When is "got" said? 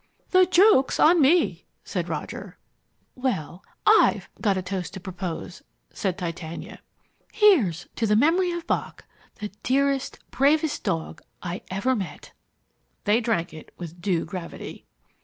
4.41-4.57